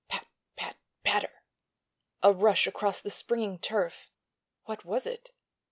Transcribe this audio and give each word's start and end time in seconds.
Pat—pat—patter! 0.09 1.43
A 2.23 2.33
rush 2.33 2.65
across 2.65 3.01
the 3.01 3.11
springing 3.11 3.59
turf. 3.59 4.09
What 4.63 4.83
was 4.83 5.05
it? 5.05 5.29